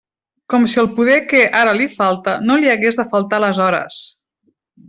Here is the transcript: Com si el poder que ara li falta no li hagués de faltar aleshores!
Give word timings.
Com 0.53 0.63
si 0.71 0.79
el 0.83 0.87
poder 0.99 1.17
que 1.33 1.43
ara 1.59 1.75
li 1.81 1.87
falta 1.99 2.35
no 2.49 2.57
li 2.63 2.73
hagués 2.75 3.01
de 3.03 3.09
faltar 3.15 3.41
aleshores! 3.43 4.05